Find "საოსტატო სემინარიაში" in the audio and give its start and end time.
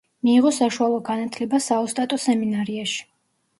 1.67-3.01